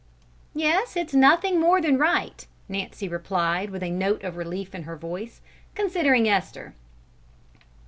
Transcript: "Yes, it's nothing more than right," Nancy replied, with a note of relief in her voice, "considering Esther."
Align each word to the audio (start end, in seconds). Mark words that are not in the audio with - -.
"Yes, 0.55 0.95
it's 0.97 1.13
nothing 1.13 1.59
more 1.59 1.79
than 1.79 1.99
right," 1.99 2.47
Nancy 2.67 3.07
replied, 3.07 3.69
with 3.69 3.83
a 3.83 3.91
note 3.91 4.23
of 4.23 4.35
relief 4.35 4.73
in 4.73 4.81
her 4.81 4.95
voice, 4.97 5.41
"considering 5.75 6.27
Esther." 6.27 6.73